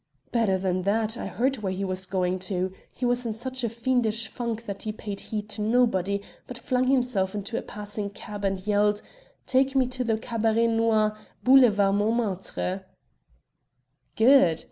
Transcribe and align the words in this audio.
"Better 0.31 0.57
than 0.57 0.81
that, 0.81 1.15
I 1.15 1.27
heard 1.27 1.57
where 1.57 1.71
he 1.71 1.85
was 1.85 2.07
going 2.07 2.39
to. 2.49 2.71
He 2.91 3.05
was 3.05 3.23
in 3.23 3.35
such 3.35 3.63
a 3.63 3.69
fiendish 3.69 4.29
funk 4.29 4.65
that 4.65 4.81
he 4.81 4.91
paid 4.91 5.19
heed 5.19 5.47
to 5.49 5.61
nobody, 5.61 6.23
but 6.47 6.57
flung 6.57 6.85
himself 6.87 7.35
into 7.35 7.55
a 7.55 7.61
passing 7.61 8.09
cab 8.09 8.43
and 8.43 8.65
yelled, 8.65 9.03
'Take 9.45 9.75
me 9.75 9.85
to 9.85 10.03
the 10.03 10.17
Cabaret 10.17 10.65
Noir, 10.65 11.15
Boulevard 11.43 11.93
Montmartre.'" 11.97 12.83
"Good. 14.15 14.59